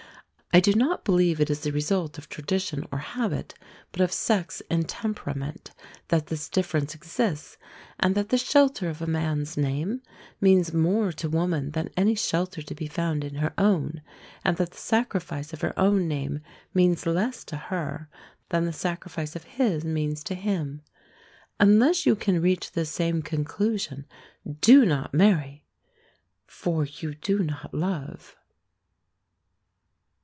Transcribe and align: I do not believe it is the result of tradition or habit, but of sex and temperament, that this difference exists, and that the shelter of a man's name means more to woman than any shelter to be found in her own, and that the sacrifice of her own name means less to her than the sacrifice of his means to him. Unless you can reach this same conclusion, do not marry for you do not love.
I 0.53 0.59
do 0.59 0.73
not 0.73 1.05
believe 1.05 1.39
it 1.39 1.49
is 1.49 1.61
the 1.61 1.71
result 1.71 2.17
of 2.17 2.27
tradition 2.27 2.85
or 2.91 2.97
habit, 2.97 3.53
but 3.93 4.01
of 4.01 4.11
sex 4.11 4.61
and 4.69 4.85
temperament, 4.85 5.71
that 6.09 6.27
this 6.27 6.49
difference 6.49 6.93
exists, 6.93 7.57
and 8.01 8.15
that 8.15 8.27
the 8.27 8.37
shelter 8.37 8.89
of 8.89 9.01
a 9.01 9.07
man's 9.07 9.55
name 9.55 10.01
means 10.41 10.73
more 10.73 11.13
to 11.13 11.29
woman 11.29 11.71
than 11.71 11.89
any 11.95 12.15
shelter 12.15 12.61
to 12.63 12.75
be 12.75 12.87
found 12.87 13.23
in 13.23 13.35
her 13.35 13.53
own, 13.57 14.01
and 14.43 14.57
that 14.57 14.71
the 14.71 14.77
sacrifice 14.77 15.53
of 15.53 15.61
her 15.61 15.73
own 15.79 16.09
name 16.09 16.41
means 16.73 17.05
less 17.05 17.45
to 17.45 17.55
her 17.55 18.09
than 18.49 18.65
the 18.65 18.73
sacrifice 18.73 19.37
of 19.37 19.45
his 19.45 19.85
means 19.85 20.21
to 20.25 20.35
him. 20.35 20.81
Unless 21.61 22.05
you 22.05 22.13
can 22.13 22.41
reach 22.41 22.73
this 22.73 22.89
same 22.91 23.21
conclusion, 23.21 24.05
do 24.59 24.83
not 24.85 25.13
marry 25.13 25.63
for 26.45 26.83
you 26.83 27.15
do 27.15 27.39
not 27.39 27.73
love. 27.73 28.35